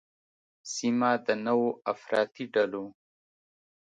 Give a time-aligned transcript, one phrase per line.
[0.73, 2.85] سیمه د نوو افراطي ډلو